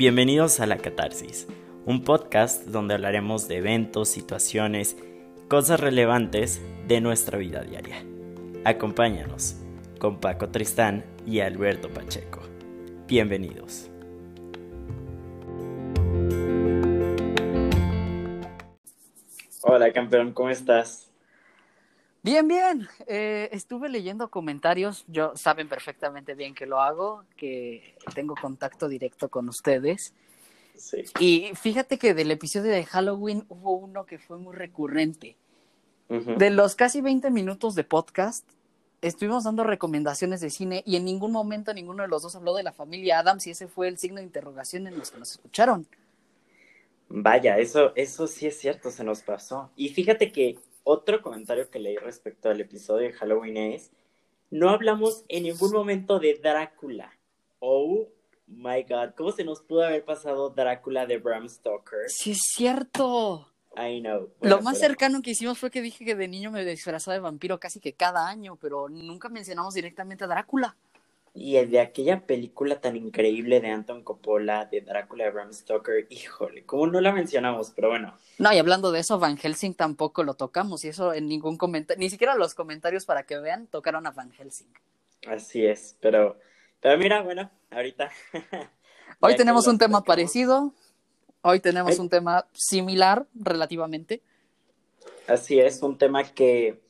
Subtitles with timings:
[0.00, 1.46] Bienvenidos a La Catarsis,
[1.84, 4.96] un podcast donde hablaremos de eventos, situaciones,
[5.46, 8.02] cosas relevantes de nuestra vida diaria.
[8.64, 9.56] Acompáñanos
[9.98, 12.40] con Paco Tristán y Alberto Pacheco.
[13.06, 13.90] Bienvenidos.
[19.60, 21.09] Hola campeón, ¿cómo estás?
[22.22, 22.88] Bien, bien.
[23.06, 25.04] Eh, estuve leyendo comentarios.
[25.08, 30.12] Yo saben perfectamente bien que lo hago, que tengo contacto directo con ustedes.
[30.76, 31.04] Sí.
[31.18, 35.36] Y fíjate que del episodio de Halloween hubo uno que fue muy recurrente.
[36.08, 38.44] De los casi 20 minutos de podcast,
[39.00, 42.64] estuvimos dando recomendaciones de cine y en ningún momento ninguno de los dos habló de
[42.64, 45.86] la familia Adams y ese fue el signo de interrogación en los que nos escucharon.
[47.08, 49.70] Vaya, eso, eso sí es cierto, se nos pasó.
[49.76, 53.90] Y fíjate que otro comentario que leí respecto al episodio de Halloween es,
[54.50, 57.12] no hablamos en ningún momento de Drácula.
[57.60, 58.08] Oh
[58.46, 62.08] my god, ¿cómo se nos pudo haber pasado Drácula de Bram Stoker?
[62.08, 63.46] Sí, es cierto.
[63.76, 64.32] I know.
[64.40, 67.60] Lo más cercano que hicimos fue que dije que de niño me disfrazaba de vampiro
[67.60, 70.76] casi que cada año, pero nunca mencionamos directamente a Drácula.
[71.32, 76.06] Y el de aquella película tan increíble de Anton Coppola, de Drácula de Bram Stoker,
[76.10, 77.70] híjole, ¿cómo no la mencionamos?
[77.74, 78.18] Pero bueno.
[78.38, 82.00] No, y hablando de eso, Van Helsing tampoco lo tocamos, y eso en ningún comentario,
[82.00, 84.72] ni siquiera los comentarios para que vean, tocaron a Van Helsing.
[85.26, 86.38] Así es, pero,
[86.80, 88.10] pero mira, bueno, ahorita.
[89.20, 90.72] Hoy tenemos un tema parecido,
[91.42, 94.22] hoy tenemos un tema similar relativamente.
[95.26, 96.80] Así es, un tema que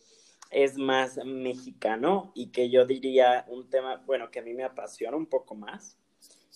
[0.50, 5.16] es más mexicano y que yo diría un tema, bueno, que a mí me apasiona
[5.16, 5.96] un poco más.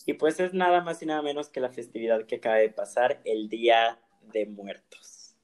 [0.06, 3.20] Y pues es nada más y nada menos que la festividad que acaba de pasar,
[3.24, 3.98] el Día
[4.32, 5.36] de Muertos.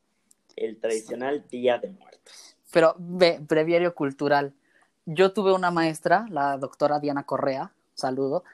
[0.56, 2.56] El tradicional Día de Muertos.
[2.72, 4.54] Pero, ve, breviario cultural.
[5.06, 8.44] Yo tuve una maestra, la doctora Diana Correa, saludo.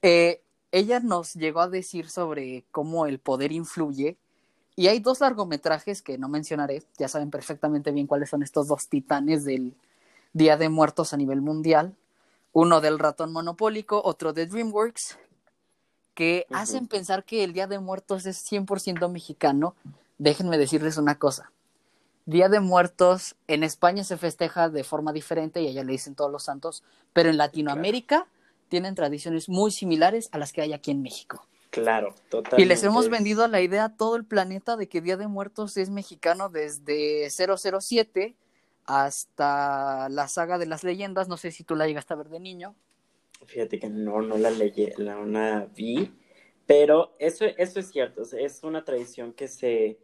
[0.00, 4.16] Eh, ella nos llegó a decir sobre cómo el poder influye
[4.74, 8.88] y hay dos largometrajes que no mencionaré, ya saben perfectamente bien cuáles son estos dos
[8.88, 9.74] titanes del
[10.32, 11.94] Día de Muertos a nivel mundial.
[12.52, 15.18] Uno del ratón monopólico, otro de DreamWorks,
[16.14, 19.74] que hacen pensar que el Día de Muertos es 100% mexicano.
[20.18, 21.50] Déjenme decirles una cosa.
[22.24, 26.30] Día de Muertos en España se festeja de forma diferente y allá le dicen todos
[26.30, 28.26] los santos, pero en Latinoamérica
[28.68, 31.46] tienen tradiciones muy similares a las que hay aquí en México.
[31.72, 32.62] Claro, totalmente.
[32.62, 35.78] Y les hemos vendido la idea a todo el planeta de que Día de Muertos
[35.78, 38.36] es mexicano desde 007
[38.84, 41.28] hasta la saga de las leyendas.
[41.28, 42.74] No sé si tú la llegaste a ver de niño.
[43.46, 46.12] Fíjate que no, no la leí, la una vi,
[46.66, 49.98] pero eso, eso es cierto, es una tradición que se,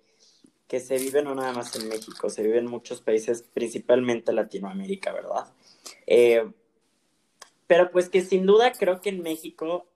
[0.67, 5.13] que se vive no nada más en México, se vive en muchos países, principalmente Latinoamérica,
[5.13, 5.53] ¿verdad?
[6.07, 6.51] Eh,
[7.67, 9.87] pero pues que sin duda creo que en México,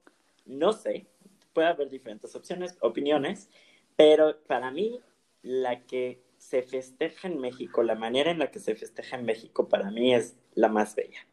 [0.45, 1.07] no sé,
[1.53, 3.49] puede haber diferentes opciones, opiniones,
[3.95, 4.99] pero para mí
[5.41, 9.69] la que se festeja en México, la manera en la que se festeja en México
[9.69, 11.25] para mí es la más bella.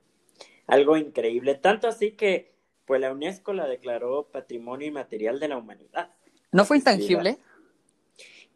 [0.67, 2.55] Algo increíble, tanto así que
[2.85, 6.11] pues la UNESCO la declaró Patrimonio Inmaterial de la Humanidad.
[6.53, 7.39] ¿No fue intangible?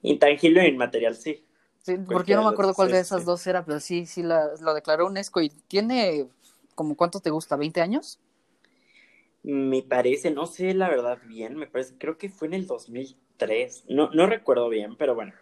[0.03, 1.45] Intangible e inmaterial, sí.
[1.79, 4.51] Sí, porque yo no me acuerdo cuál de esas dos era, pero sí, sí la,
[4.61, 6.27] lo declaró UNESCO y tiene
[6.75, 8.19] como cuánto te gusta, 20 años?
[9.45, 13.85] Me parece, no sé la verdad bien, me parece, creo que fue en el 2003,
[13.89, 15.35] no, no recuerdo bien, pero bueno,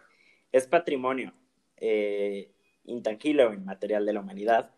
[0.51, 1.33] es patrimonio
[1.77, 2.51] eh,
[2.83, 4.71] intangible o inmaterial de la humanidad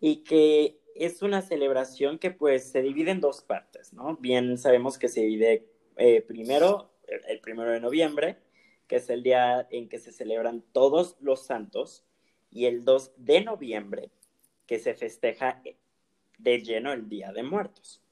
[0.00, 4.16] y que es una celebración que pues se divide en dos partes, ¿no?
[4.16, 6.92] Bien sabemos que se divide eh, primero,
[7.28, 8.38] el primero de noviembre,
[8.86, 12.04] que es el día en que se celebran todos los santos,
[12.50, 14.10] y el 2 de noviembre,
[14.66, 15.62] que se festeja
[16.38, 18.02] de lleno el Día de Muertos.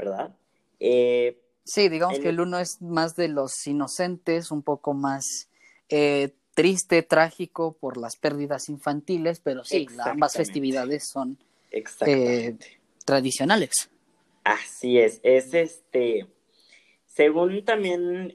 [0.00, 0.34] ¿Verdad?
[0.78, 5.48] Eh, sí, digamos que el uno es más de los inocentes, un poco más
[5.90, 11.38] eh, triste, trágico por las pérdidas infantiles, pero sí, ambas festividades son
[11.70, 12.56] eh,
[13.04, 13.90] tradicionales.
[14.42, 16.26] Así es, es este,
[17.06, 18.34] según también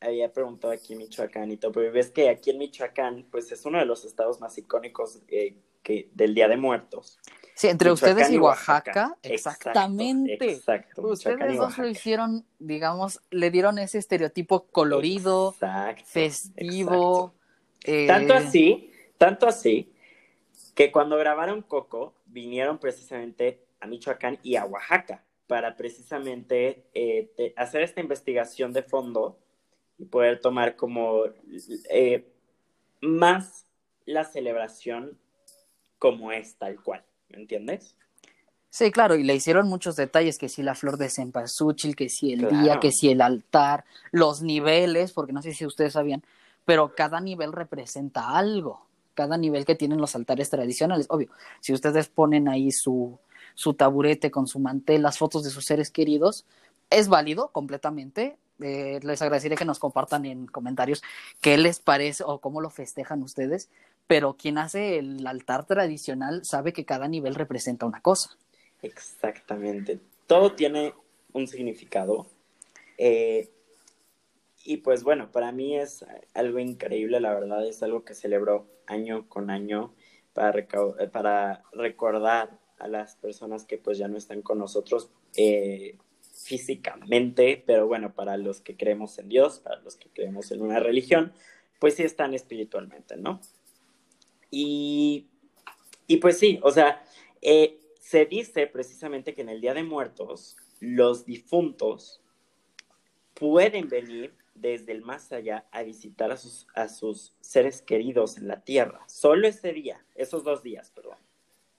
[0.00, 3.66] había preguntado aquí en Michoacán y todo, pero ves que aquí en Michoacán, pues es
[3.66, 5.56] uno de los estados más icónicos que,
[6.14, 7.18] del Día de Muertos.
[7.58, 10.52] Sí, entre ustedes y Oaxaca, exactamente.
[10.52, 15.56] Exacto, ustedes dos lo hicieron, digamos, le dieron ese estereotipo colorido,
[16.04, 17.34] festivo.
[17.82, 19.92] Eh, tanto así, tanto así,
[20.76, 27.82] que cuando grabaron Coco, vinieron precisamente a Michoacán y a Oaxaca para precisamente eh, hacer
[27.82, 29.36] esta investigación de fondo
[29.98, 31.24] y poder tomar como
[31.90, 32.24] eh,
[33.00, 33.66] más
[34.04, 35.18] la celebración
[35.98, 37.02] como es tal cual.
[37.30, 37.94] ¿Me entiendes?
[38.70, 42.34] Sí, claro, y le hicieron muchos detalles, que si la flor de cempasúchil, que si
[42.34, 46.22] el día, que si el altar, los niveles, porque no sé si ustedes sabían,
[46.66, 51.30] pero cada nivel representa algo, cada nivel que tienen los altares tradicionales, obvio,
[51.60, 53.18] si ustedes ponen ahí su,
[53.54, 56.44] su taburete con su mantel, las fotos de sus seres queridos,
[56.90, 58.36] es válido completamente.
[58.60, 61.02] Eh, les agradecería que nos compartan en comentarios
[61.40, 63.70] qué les parece o cómo lo festejan ustedes,
[64.08, 68.30] pero quien hace el altar tradicional sabe que cada nivel representa una cosa.
[68.82, 70.00] Exactamente.
[70.26, 70.94] Todo tiene
[71.32, 72.26] un significado.
[72.96, 73.50] Eh,
[74.64, 79.28] y pues bueno, para mí es algo increíble, la verdad, es algo que celebro año
[79.28, 79.94] con año
[80.32, 80.66] para,
[81.12, 85.98] para recordar a las personas que pues ya no están con nosotros eh,
[86.44, 90.80] físicamente, pero bueno, para los que creemos en Dios, para los que creemos en una
[90.80, 91.32] religión,
[91.78, 93.40] pues sí están espiritualmente, ¿no?
[94.50, 95.28] Y,
[96.06, 97.04] y pues sí, o sea,
[97.42, 102.22] eh, se dice precisamente que en el Día de Muertos los difuntos
[103.34, 108.48] pueden venir desde el más allá a visitar a sus, a sus seres queridos en
[108.48, 109.04] la tierra.
[109.06, 111.18] Solo ese día, esos dos días, perdón,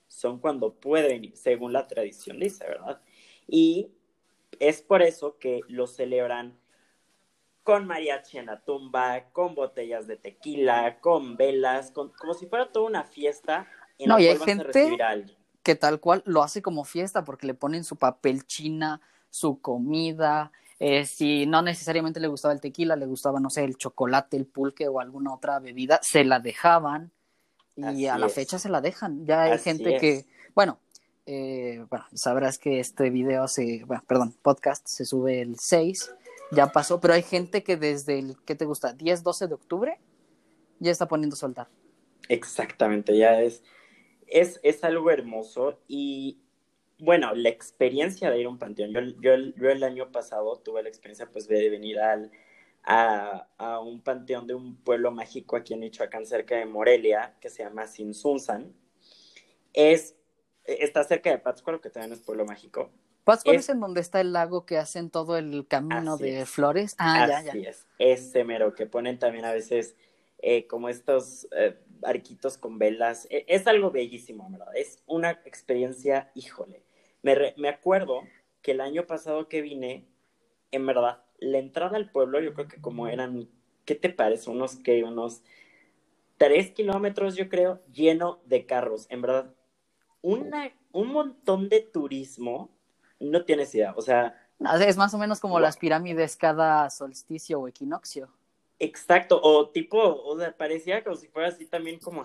[0.08, 3.00] son cuando pueden según la tradición dice, ¿verdad?
[3.46, 3.90] Y
[4.58, 6.58] es por eso que lo celebran
[7.70, 12.72] con mariachi en la tumba, con botellas de tequila, con velas, con, como si fuera
[12.72, 14.88] toda una fiesta en no, la y hay gente
[15.62, 19.00] que tal cual lo hace como fiesta porque le ponen su papel china,
[19.30, 20.50] su comida,
[20.80, 24.46] eh, si no necesariamente le gustaba el tequila, le gustaba, no sé, el chocolate, el
[24.46, 27.12] pulque o alguna otra bebida, se la dejaban
[27.76, 29.24] y a la fecha se la dejan.
[29.26, 30.26] Ya hay gente que,
[30.56, 30.80] bueno,
[31.24, 36.14] eh, bueno, sabrás que este video se, bueno, perdón, podcast se sube el 6,
[36.52, 38.92] ya pasó, pero hay gente que desde el, ¿qué te gusta?
[38.92, 39.98] 10, 12 de octubre
[40.78, 41.68] ya está poniendo soltar.
[42.28, 43.62] Exactamente, ya es,
[44.26, 46.40] es, es algo hermoso y
[46.98, 50.82] bueno, la experiencia de ir a un panteón, yo, yo, yo el año pasado tuve
[50.82, 52.30] la experiencia pues de venir al,
[52.82, 57.48] a, a, un panteón de un pueblo mágico aquí en Michoacán, cerca de Morelia, que
[57.48, 58.74] se llama Sinsunzan.
[59.72, 60.16] Es
[60.64, 62.90] está cerca de Pátzcuaro, que también es pueblo mágico.
[63.24, 66.94] Pátzcuaro es, en donde está el lago que hacen todo el camino de flores.
[66.98, 67.68] Ah, ya, ya.
[67.68, 69.96] es, ese mero, que ponen también a veces
[70.38, 73.26] eh, como estos eh, arquitos con velas.
[73.30, 74.74] E, es algo bellísimo, ¿verdad?
[74.74, 76.82] Es una experiencia, híjole.
[77.22, 78.22] Me, me acuerdo
[78.62, 80.06] que el año pasado que vine,
[80.70, 83.48] en verdad, la entrada al pueblo, yo creo que como eran,
[83.84, 84.50] ¿qué te parece?
[84.50, 85.42] Unos que, unos
[86.36, 89.06] tres kilómetros, yo creo, lleno de carros.
[89.10, 89.54] En verdad,
[90.22, 92.70] una, un montón de turismo,
[93.20, 94.36] no tienes idea, o sea...
[94.86, 98.28] Es más o menos como las pirámides cada solsticio o equinoccio.
[98.78, 102.24] Exacto, o tipo, o sea, parecía como si fuera así también como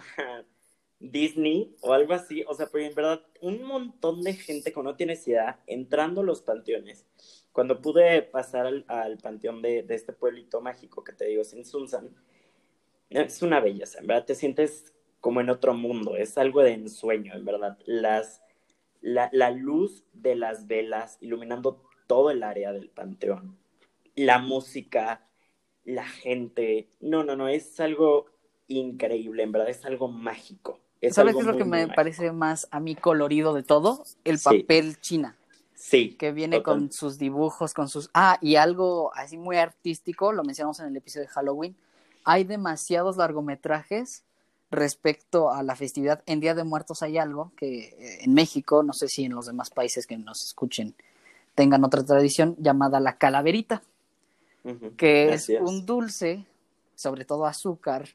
[0.99, 4.95] Disney o algo así, o sea, pero en verdad, un montón de gente que no
[4.95, 7.05] tienes idea entrando a los panteones.
[7.51, 12.09] Cuando pude pasar al, panteón de, de, este pueblito mágico que te digo, Sin Sunsan,
[13.09, 17.33] es una belleza, en verdad te sientes como en otro mundo, es algo de ensueño,
[17.33, 17.77] en verdad.
[17.85, 18.41] Las,
[19.05, 23.55] la, la luz de las velas iluminando todo el área del panteón,
[24.15, 25.27] la música,
[25.83, 28.25] la gente, no, no, no, es algo
[28.67, 30.79] increíble, en verdad, es algo mágico.
[31.11, 34.03] ¿Sabes qué es lo que me parece más a mí colorido de todo?
[34.23, 35.37] El papel china.
[35.75, 36.15] Sí.
[36.15, 38.09] Que viene con sus dibujos, con sus...
[38.15, 41.75] Ah, y algo así muy artístico, lo mencionamos en el episodio de Halloween.
[42.23, 44.23] Hay demasiados largometrajes
[44.75, 48.93] respecto a la festividad en Día de Muertos hay algo que eh, en México, no
[48.93, 50.95] sé si en los demás países que nos escuchen
[51.55, 53.81] tengan otra tradición llamada la calaverita,
[54.97, 56.45] que es, un dulce,
[56.95, 58.09] sobre todo azúcar,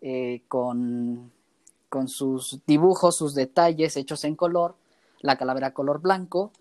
[0.00, 1.30] eh, con,
[1.88, 4.74] con sus dibujos, sus detalles hechos en color,
[5.20, 6.52] la calavera color blanco,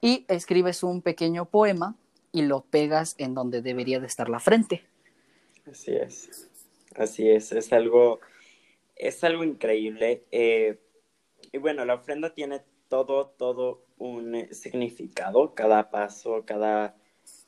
[0.00, 1.94] y escribes un pequeño poema
[2.32, 4.82] y lo pegas en donde debería de estar la frente.
[5.70, 6.48] Así es,
[6.96, 8.20] así es, es algo
[8.96, 10.24] es algo increíble.
[10.30, 10.80] Eh,
[11.52, 16.96] y bueno, la ofrenda tiene todo, todo un eh, significado, cada paso, cada,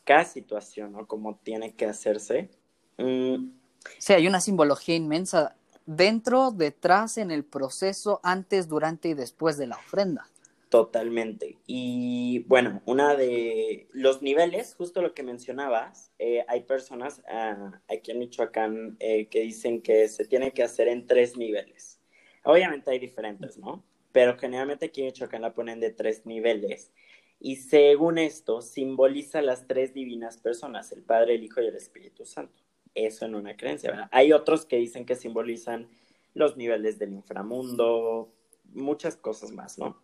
[0.04, 1.06] cada situación, ¿no?
[1.06, 2.50] Como tiene que hacerse.
[2.98, 3.50] Mm.
[3.98, 9.66] Sí, hay una simbología inmensa dentro, detrás, en el proceso, antes, durante y después de
[9.66, 10.28] la ofrenda.
[10.68, 11.56] Totalmente.
[11.66, 18.10] Y bueno, una de los niveles, justo lo que mencionabas, eh, hay personas ah, aquí
[18.10, 22.00] en Michoacán eh, que dicen que se tiene que hacer en tres niveles.
[22.44, 23.82] Obviamente hay diferentes, ¿no?
[24.12, 26.92] Pero generalmente aquí en Michoacán la ponen de tres niveles.
[27.40, 32.26] Y según esto, simboliza las tres divinas personas, el Padre, el Hijo y el Espíritu
[32.26, 32.62] Santo.
[32.94, 34.08] Eso en una creencia, ¿verdad?
[34.12, 35.88] Hay otros que dicen que simbolizan
[36.34, 38.34] los niveles del inframundo,
[38.72, 40.02] muchas cosas más, ¿no?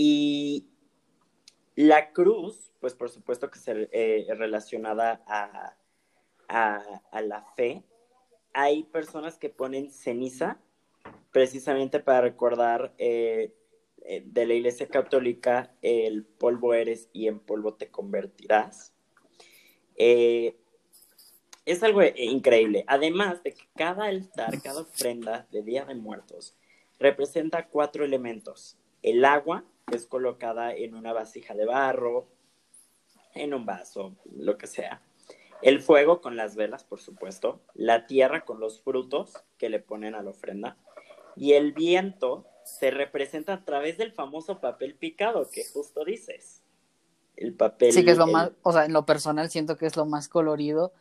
[0.00, 0.68] Y,
[1.74, 5.76] La cruz, pues por supuesto que es eh, relacionada a,
[7.20, 7.82] la fe.
[8.52, 10.60] Hay personas que ponen ceniza
[11.32, 13.52] precisamente para recordar eh,
[14.02, 18.94] eh, de la Iglesia Católica el polvo eres y en polvo te convertirás.
[19.96, 20.54] es
[21.82, 22.84] algo increíble.
[22.86, 26.56] Además de que cada altar, cada ofrenda de Día de Muertos
[27.00, 28.78] representa cuatro elementos.
[29.02, 32.28] El agua, es colocada en una vasija de barro,
[33.34, 35.02] en un vaso, lo que sea.
[35.62, 37.60] El fuego con las velas, por supuesto.
[37.74, 40.76] La tierra con los frutos que le ponen a la ofrenda.
[41.36, 46.62] Y el viento se representa a través del famoso papel picado que justo dices.
[47.36, 47.92] El papel.
[47.92, 50.28] Sí, que es lo más, o sea, en lo personal siento que es lo más
[50.28, 50.92] colorido.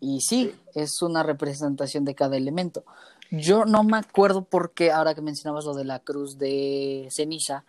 [0.00, 2.84] Y sí, es una representación de cada elemento.
[3.30, 7.64] Yo no me acuerdo por qué, ahora que mencionabas lo de la cruz de ceniza,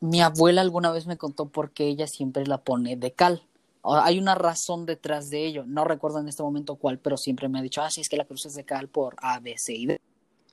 [0.00, 3.42] mi abuela alguna vez me contó por qué ella siempre la pone de cal.
[3.82, 5.64] Hay una razón detrás de ello.
[5.66, 8.16] No recuerdo en este momento cuál, pero siempre me ha dicho, ah, sí, es que
[8.16, 10.00] la cruz es de cal por A, B, C y D.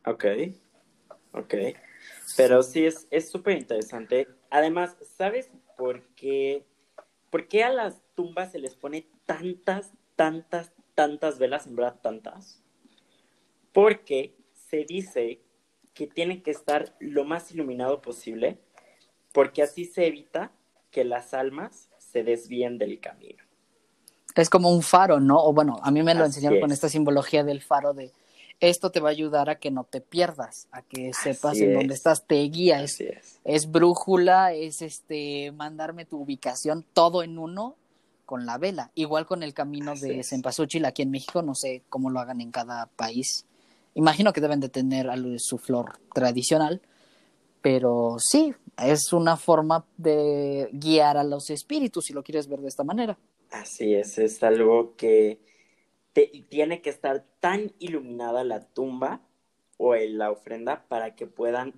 [0.05, 0.25] Ok,
[1.33, 1.53] ok.
[2.37, 4.27] Pero sí, es súper interesante.
[4.49, 6.65] Además, ¿sabes por qué,
[7.29, 12.61] por qué a las tumbas se les pone tantas, tantas, tantas velas, en verdad tantas?
[13.73, 14.35] Porque
[14.69, 15.41] se dice
[15.93, 18.59] que tiene que estar lo más iluminado posible
[19.35, 20.49] porque así se evita
[20.91, 23.43] que las almas se desvíen del camino.
[24.33, 25.43] Es como un faro, ¿no?
[25.43, 28.11] O bueno, a mí me lo enseñaron con esta simbología del faro de
[28.61, 31.93] esto te va a ayudar a que no te pierdas, a que sepas en dónde
[31.93, 33.03] estás, te guía, es,
[33.43, 37.75] es, brújula, es este mandarme tu ubicación, todo en uno
[38.25, 38.91] con la vela.
[38.95, 42.51] Igual con el camino de Cempasúchil aquí en México, no sé cómo lo hagan en
[42.51, 43.45] cada país.
[43.93, 46.81] Imagino que deben de tener su flor tradicional,
[47.61, 52.67] pero sí, es una forma de guiar a los espíritus, si lo quieres ver de
[52.67, 53.17] esta manera.
[53.51, 55.39] Así es, es algo que
[56.49, 59.21] tiene que estar tan iluminada la tumba
[59.77, 61.73] o la ofrenda para que puedan,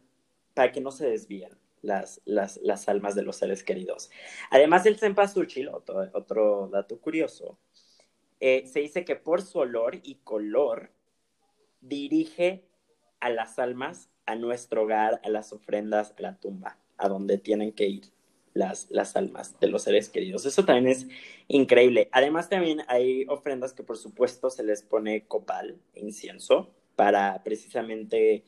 [0.54, 4.10] para que no se desvíen las, las, las almas de los seres queridos.
[4.52, 7.58] Además del cempasúchil, otro, otro dato curioso,
[8.40, 10.92] eh, se dice que por su olor y color
[11.82, 12.68] dirige
[13.20, 17.72] a las almas a nuestro hogar, a las ofrendas, a la tumba, a donde tienen
[17.72, 18.04] que ir
[18.54, 20.46] las, las almas de los seres queridos.
[20.46, 21.08] Eso también es
[21.48, 22.10] increíble.
[22.12, 28.44] Además, también hay ofrendas que por supuesto se les pone copal, incienso, para precisamente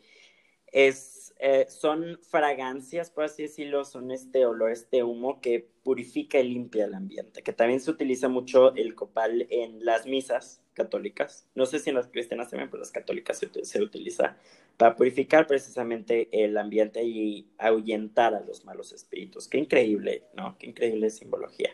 [0.72, 6.50] es, eh, son fragancias, por así decirlo, son este olor, este humo que purifica y
[6.50, 11.48] limpia el ambiente, que también se utiliza mucho el copal en las misas católicas.
[11.56, 14.38] No sé si en las cristianas también, pero las católicas se, utiliza
[14.78, 19.48] para purificar precisamente el ambiente y ahuyentar a los malos espíritus.
[19.48, 20.58] Qué increíble, ¿no?
[20.58, 21.72] Qué increíble simbología.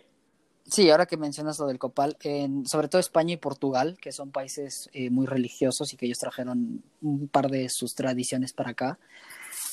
[0.67, 4.31] Sí, ahora que mencionas lo del copal, en, sobre todo España y Portugal, que son
[4.31, 8.97] países eh, muy religiosos y que ellos trajeron un par de sus tradiciones para acá,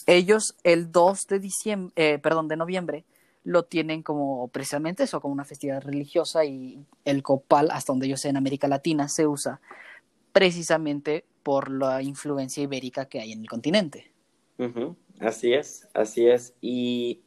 [0.06, 3.04] ellos el 2 de diciembre, eh, perdón, de noviembre,
[3.44, 8.16] lo tienen como precisamente eso, como una festividad religiosa y el copal, hasta donde yo
[8.16, 9.60] sé en América Latina, se usa
[10.32, 14.12] precisamente por la influencia ibérica que hay en el continente.
[15.20, 16.54] Así es, así es.
[16.60, 17.22] Y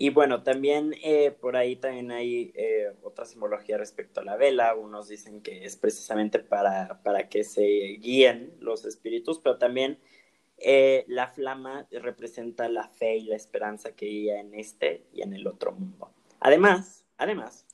[0.00, 4.76] y bueno, también eh, por ahí también hay eh, otra simbología respecto a la vela.
[4.76, 7.64] Unos dicen que es precisamente para, para que se
[7.98, 9.98] guíen los espíritus, pero también
[10.58, 15.32] eh, la flama representa la fe y la esperanza que hay en este y en
[15.32, 16.12] el otro mundo.
[16.38, 17.66] Además, además,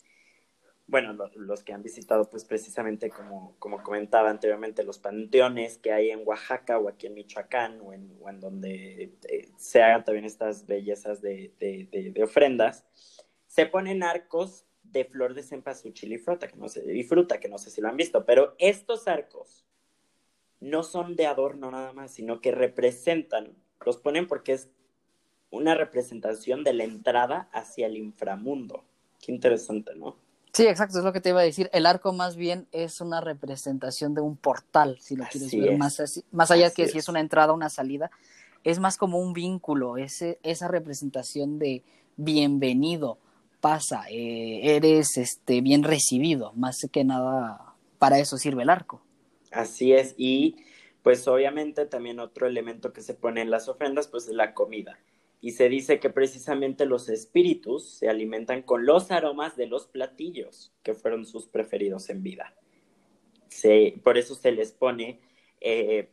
[0.94, 6.10] bueno, los que han visitado, pues precisamente como, como comentaba anteriormente, los panteones que hay
[6.10, 11.20] en Oaxaca o aquí en Michoacán o en, donde eh, se hagan también estas bellezas
[11.20, 12.84] de, de, de, ofrendas,
[13.48, 17.48] se ponen arcos de flor de cempasúchil y fruta, que no sé, y fruta, que
[17.48, 19.66] no sé si lo han visto, pero estos arcos
[20.60, 24.70] no son de adorno nada más, sino que representan, los ponen porque es
[25.50, 28.84] una representación de la entrada hacia el inframundo.
[29.20, 30.22] Qué interesante, ¿no?
[30.54, 31.68] Sí, exacto, es lo que te iba a decir.
[31.72, 36.00] El arco más bien es una representación de un portal, si lo quieres ver más,
[36.30, 38.12] más allá de que si es una entrada o una salida,
[38.62, 41.82] es más como un vínculo, ese, esa representación de
[42.16, 43.18] bienvenido,
[43.60, 49.02] pasa, eh, eres este, bien recibido, más que nada para eso sirve el arco.
[49.50, 50.54] Así es, y
[51.02, 55.00] pues obviamente también otro elemento que se pone en las ofrendas pues es la comida
[55.44, 60.72] y se dice que precisamente los espíritus se alimentan con los aromas de los platillos
[60.82, 62.56] que fueron sus preferidos en vida.
[64.02, 65.20] por eso se les pone,
[65.60, 66.08] eh,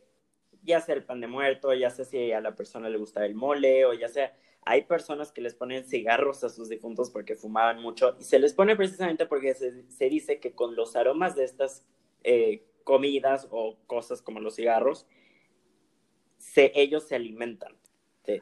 [0.62, 3.34] ya sea el pan de muerto, ya sea si a la persona le gusta el
[3.34, 4.36] mole, o ya sea,
[4.66, 8.52] hay personas que les ponen cigarros a sus difuntos porque fumaban mucho y se les
[8.52, 11.86] pone precisamente porque se, dice que con los aromas de estas
[12.22, 15.06] eh, comidas o cosas como los cigarros,
[16.36, 17.74] se, ellos se alimentan.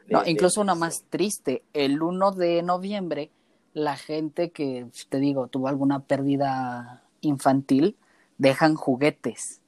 [0.09, 3.31] No, incluso una más triste, el 1 de noviembre,
[3.73, 7.95] la gente que, te digo, tuvo alguna pérdida infantil,
[8.37, 9.61] dejan juguetes,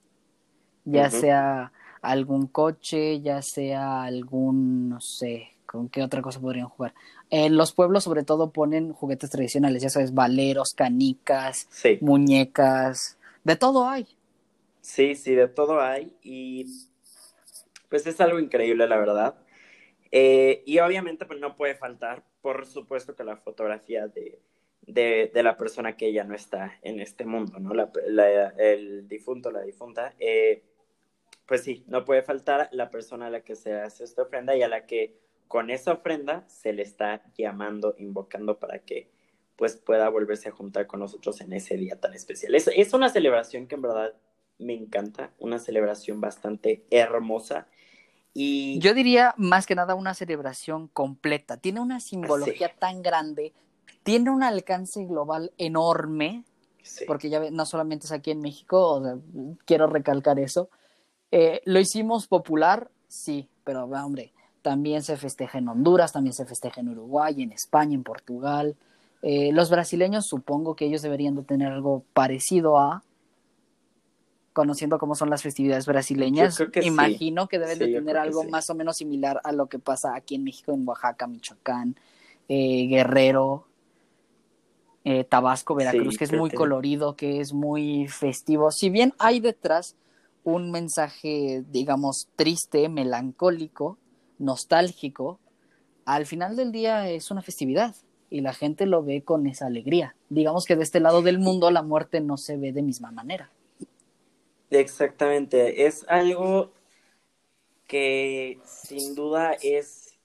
[0.83, 6.93] ya sea algún coche, ya sea algún, no sé, ¿con qué otra cosa podrían jugar?
[7.29, 11.69] En los pueblos sobre todo ponen juguetes tradicionales, ya sabes, valeros, canicas,
[12.01, 14.07] muñecas, de todo hay.
[14.81, 16.65] Sí, sí, de todo hay y
[17.89, 19.35] pues es algo increíble, la verdad.
[20.15, 24.39] Eh, y obviamente pues no puede faltar, por supuesto que la fotografía de,
[24.85, 27.73] de, la persona que ya no está en este mundo, ¿no?
[27.73, 27.89] La,
[28.59, 30.13] el difunto, la difunta.
[30.19, 30.61] Eh,
[31.47, 34.61] pues sí, no puede faltar la persona a la que se hace esta ofrenda y
[34.61, 35.17] a la que
[35.47, 39.09] con esa ofrenda se le está llamando, invocando para que
[39.55, 42.53] pues pueda volverse a juntar con nosotros en ese día tan especial.
[42.53, 44.13] Es, es una celebración que en verdad
[44.59, 47.67] me encanta, una celebración bastante hermosa.
[48.33, 48.79] Y...
[48.79, 51.57] Yo diría más que nada una celebración completa.
[51.57, 53.53] Tiene una simbología tan grande,
[54.03, 56.43] tiene un alcance global enorme,
[57.07, 59.19] porque ya no solamente es aquí en México,
[59.65, 60.69] quiero recalcar eso.
[61.31, 66.81] Eh, lo hicimos popular, sí, pero hombre, también se festeja en Honduras, también se festeja
[66.81, 68.75] en Uruguay, en España, en Portugal.
[69.21, 73.03] Eh, los brasileños supongo que ellos deberían de tener algo parecido a,
[74.53, 78.97] conociendo cómo son las festividades brasileñas, imagino que deben de tener algo más o menos
[78.97, 81.95] similar a lo que pasa aquí en México, en Oaxaca, Michoacán,
[82.47, 83.65] eh, Guerrero,
[85.03, 88.71] eh, Tabasco, Veracruz, que es muy colorido, que es muy festivo.
[88.71, 89.95] Si bien hay detrás
[90.43, 93.97] un mensaje, digamos, triste, melancólico,
[94.39, 95.39] nostálgico,
[96.05, 97.95] al final del día es una festividad
[98.29, 100.15] y la gente lo ve con esa alegría.
[100.29, 103.49] Digamos que de este lado del mundo la muerte no se ve de misma manera.
[104.79, 106.73] Exactamente, es algo
[107.87, 110.17] que sin duda es,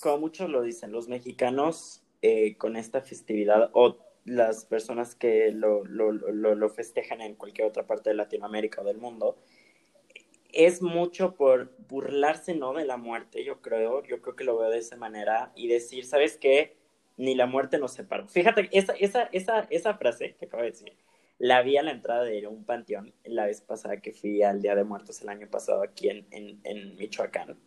[0.00, 5.84] como muchos lo dicen, los mexicanos eh, con esta festividad o las personas que lo,
[5.84, 9.36] lo, lo, festejan en cualquier otra parte de Latinoamérica o del mundo,
[10.52, 12.72] es mucho por burlarse, ¿no?
[12.72, 16.06] De la muerte, yo creo, yo creo que lo veo de esa manera y decir,
[16.06, 16.76] ¿sabes qué?
[17.18, 18.26] Ni la muerte nos separó.
[18.28, 20.96] Fíjate, esa, esa, esa, esa frase que acabo de decir,
[21.40, 24.74] la vi a la entrada de un panteón la vez pasada que fui al Día
[24.74, 27.58] de Muertos el año pasado aquí en, en, en Michoacán.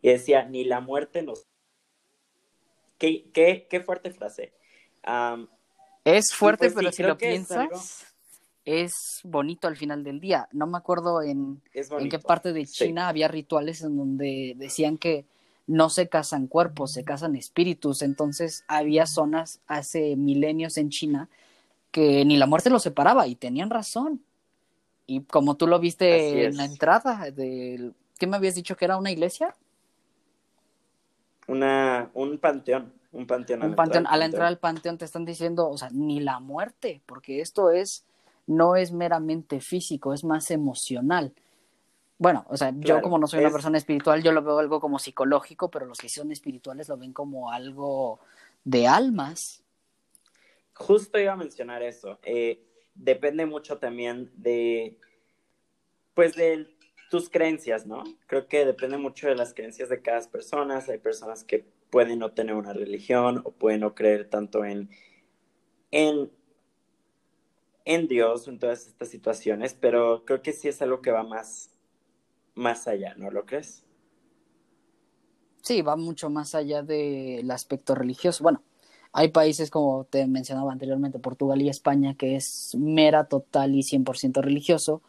[0.00, 1.44] Y decía, ni la muerte nos...
[2.96, 4.52] Qué, qué, qué fuerte frase.
[6.04, 8.06] es fuerte, pues pero si lo piensas
[8.64, 10.48] es bonito al final del día.
[10.52, 15.24] No me acuerdo en, en qué parte de China había rituales en donde decían que
[15.66, 18.02] no se casan cuerpos, se casan espíritus.
[18.02, 21.28] Entonces había zonas hace milenios en China
[21.90, 24.22] que ni la muerte los separaba y tenían razón.
[25.06, 27.94] Y como tú lo viste en la entrada del...
[28.18, 29.54] ¿Qué me habías dicho que era una iglesia?
[31.46, 32.92] Una, un panteón.
[33.12, 33.62] Un panteón.
[33.62, 34.06] Un panteón.
[34.06, 37.70] A la entrada del panteón te están diciendo, o sea, ni la muerte, porque esto
[37.70, 38.04] es
[38.48, 41.32] no es meramente físico, es más emocional.
[42.18, 44.98] Bueno, o sea, yo como no soy una persona espiritual, yo lo veo algo como
[44.98, 48.18] psicológico, pero los que son espirituales lo ven como algo
[48.64, 49.62] de almas.
[50.78, 52.18] Justo iba a mencionar eso.
[52.22, 52.64] Eh,
[52.94, 54.98] depende mucho también de,
[56.14, 56.68] pues, de
[57.10, 58.04] tus creencias, ¿no?
[58.26, 60.82] Creo que depende mucho de las creencias de cada persona.
[60.88, 64.90] Hay personas que pueden no tener una religión o pueden no creer tanto en,
[65.90, 66.30] en
[67.88, 71.70] en Dios, en todas estas situaciones, pero creo que sí es algo que va más,
[72.54, 73.82] más allá, ¿no lo crees?
[75.62, 78.42] Sí, va mucho más allá del aspecto religioso.
[78.42, 78.62] Bueno,
[79.12, 84.42] hay países como te mencionaba anteriormente, Portugal y España, que es mera, total y 100%
[84.42, 85.02] religioso,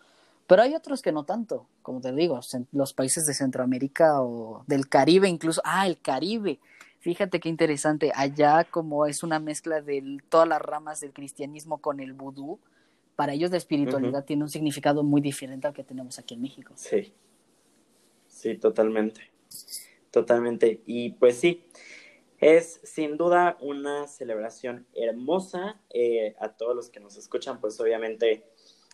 [0.48, 2.40] pero hay otros que no tanto, como te digo,
[2.72, 5.62] los países de Centroamérica o del Caribe incluso.
[5.64, 6.60] Ah, el Caribe.
[7.00, 12.00] Fíjate qué interesante, allá como es una mezcla de todas las ramas del cristianismo con
[12.00, 12.60] el vudú,
[13.16, 16.74] para ellos la espiritualidad tiene un significado muy diferente al que tenemos aquí en México.
[16.76, 17.14] Sí,
[18.28, 19.22] sí, totalmente,
[20.10, 20.82] totalmente.
[20.86, 21.66] Y pues sí,
[22.40, 28.46] es sin duda una celebración hermosa eh, a todos los que nos escuchan, pues obviamente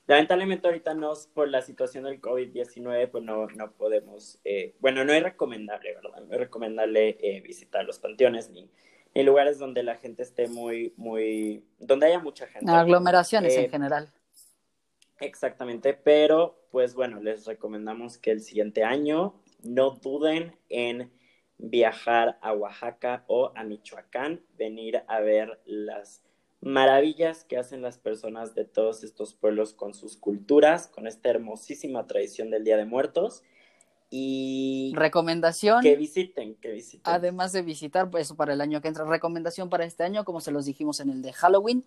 [0.08, 5.14] Lamentablemente ahorita no, por la situación del COVID-19, pues no, no podemos, eh, bueno, no
[5.14, 6.22] es recomendable, ¿verdad?
[6.28, 8.70] No es recomendable eh, visitar los panteones ni,
[9.16, 12.72] en lugares donde la gente esté muy, muy, donde haya mucha gente.
[12.72, 14.14] Aglomeraciones en eh, general.
[15.20, 21.12] Exactamente, pero pues bueno, les recomendamos que el siguiente año no duden en
[21.58, 26.22] viajar a Oaxaca o a Michoacán, venir a ver las
[26.62, 32.08] maravillas que hacen las personas de todos estos pueblos con sus culturas, con esta hermosísima
[32.08, 33.44] tradición del Día de Muertos.
[34.10, 37.02] Y recomendación que visiten, que visiten.
[37.12, 40.42] Además de visitar, pues eso para el año que entra, recomendación para este año, como
[40.42, 41.86] se los dijimos en el de Halloween,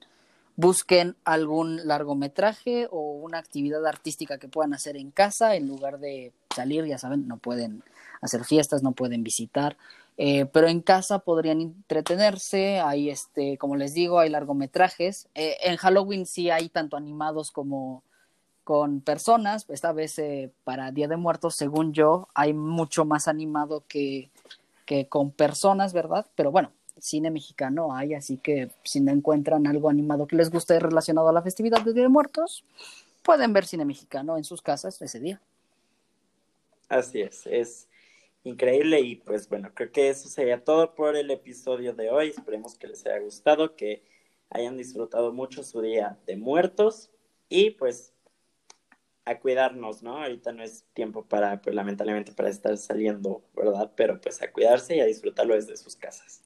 [0.57, 6.33] busquen algún largometraje o una actividad artística que puedan hacer en casa en lugar de
[6.59, 7.83] salir, ya saben, no pueden
[8.21, 9.77] hacer fiestas, no pueden visitar,
[10.17, 15.77] eh, pero en casa podrían entretenerse, hay este, como les digo, hay largometrajes, eh, en
[15.77, 18.03] Halloween sí hay tanto animados como
[18.65, 23.85] con personas, esta vez eh, para Día de Muertos, según yo, hay mucho más animado
[23.87, 24.31] que,
[24.85, 26.27] que con personas, ¿verdad?
[26.35, 30.81] Pero bueno, cine mexicano hay, así que si no encuentran algo animado que les guste
[30.81, 32.65] relacionado a la festividad de Día de Muertos,
[33.23, 35.41] pueden ver cine mexicano en sus casas ese día.
[36.89, 37.89] Así es, es
[38.45, 42.29] increíble y pues bueno, creo que eso sería todo por el episodio de hoy.
[42.29, 44.03] Esperemos que les haya gustado, que
[44.51, 47.11] hayan disfrutado mucho su Día de Muertos
[47.49, 48.15] y pues
[49.25, 50.17] a cuidarnos, ¿no?
[50.17, 53.93] Ahorita no es tiempo para, pues lamentablemente, para estar saliendo, ¿verdad?
[53.95, 56.43] Pero pues a cuidarse y a disfrutarlo desde sus casas.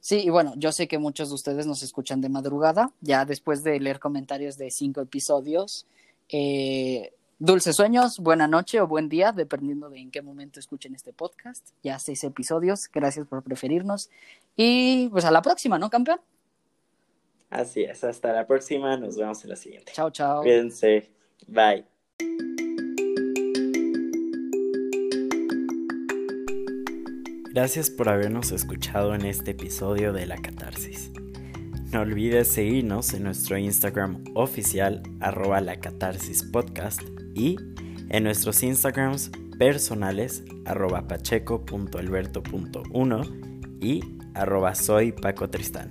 [0.00, 3.62] Sí, y bueno, yo sé que muchos de ustedes nos escuchan de madrugada, ya después
[3.62, 5.86] de leer comentarios de cinco episodios.
[6.28, 11.12] Eh, dulces sueños, buena noche o buen día, dependiendo de en qué momento escuchen este
[11.12, 11.68] podcast.
[11.82, 14.10] Ya seis episodios, gracias por preferirnos.
[14.56, 16.20] Y pues a la próxima, ¿no, campeón?
[17.50, 19.92] Así es, hasta la próxima, nos vemos en la siguiente.
[19.92, 20.42] Chao, chao.
[20.42, 21.10] Cuídense,
[21.46, 21.84] bye.
[27.52, 31.12] Gracias por habernos escuchado en este episodio de La Catarsis.
[31.92, 37.00] No olvides seguirnos en nuestro Instagram oficial arroba la catarsis podcast
[37.34, 37.56] y
[38.08, 44.00] en nuestros Instagrams personales arroba pacheco.alberto.1 y
[44.34, 45.90] arroba soy Paco Tristán.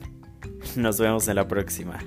[0.75, 1.99] Nos vemos en la próxima.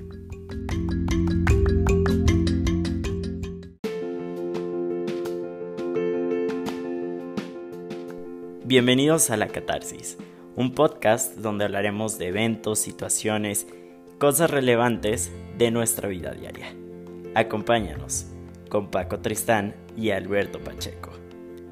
[8.64, 10.18] Bienvenidos a La Catarsis,
[10.56, 13.68] un podcast donde hablaremos de eventos, situaciones,
[14.18, 16.74] cosas relevantes de nuestra vida diaria.
[17.36, 18.26] Acompáñanos
[18.68, 21.12] con Paco Tristán y Alberto Pacheco.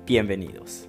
[0.07, 0.88] Bienvenidos.